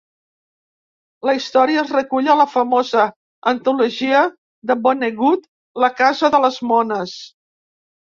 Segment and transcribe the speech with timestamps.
[1.29, 3.05] La història es recull a la famosa
[3.53, 4.25] antologia
[4.73, 5.49] de Vonnegut
[5.87, 7.19] "La casa de les mones".